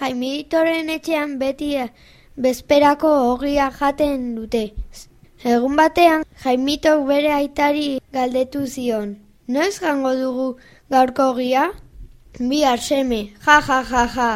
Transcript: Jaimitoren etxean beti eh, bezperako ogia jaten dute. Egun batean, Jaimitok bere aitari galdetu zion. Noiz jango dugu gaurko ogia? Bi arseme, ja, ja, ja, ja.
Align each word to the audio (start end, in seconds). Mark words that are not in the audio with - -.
Jaimitoren 0.00 0.88
etxean 0.88 1.32
beti 1.40 1.66
eh, 1.76 1.90
bezperako 2.44 3.08
ogia 3.32 3.66
jaten 3.80 4.22
dute. 4.36 4.62
Egun 5.54 5.76
batean, 5.76 6.24
Jaimitok 6.44 7.02
bere 7.10 7.34
aitari 7.36 7.84
galdetu 8.16 8.64
zion. 8.66 9.12
Noiz 9.48 9.74
jango 9.80 10.14
dugu 10.22 10.46
gaurko 10.94 11.30
ogia? 11.34 11.66
Bi 12.38 12.62
arseme, 12.64 13.20
ja, 13.46 13.60
ja, 13.68 13.82
ja, 13.92 14.06
ja. 14.16 14.30